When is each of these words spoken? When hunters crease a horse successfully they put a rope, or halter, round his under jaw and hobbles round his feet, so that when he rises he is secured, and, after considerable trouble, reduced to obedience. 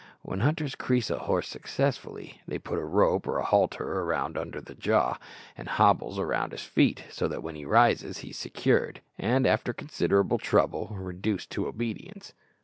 When 0.23 0.39
hunters 0.39 0.73
crease 0.73 1.11
a 1.11 1.19
horse 1.19 1.47
successfully 1.47 2.41
they 2.47 2.57
put 2.57 2.79
a 2.79 2.83
rope, 2.83 3.27
or 3.27 3.39
halter, 3.41 4.03
round 4.03 4.35
his 4.35 4.41
under 4.41 4.61
jaw 4.73 5.19
and 5.55 5.67
hobbles 5.67 6.19
round 6.19 6.53
his 6.53 6.63
feet, 6.63 7.03
so 7.11 7.27
that 7.27 7.43
when 7.43 7.53
he 7.53 7.65
rises 7.65 8.17
he 8.25 8.31
is 8.31 8.37
secured, 8.39 9.01
and, 9.19 9.45
after 9.45 9.73
considerable 9.73 10.39
trouble, 10.39 10.87
reduced 10.87 11.51
to 11.51 11.67
obedience. 11.67 12.33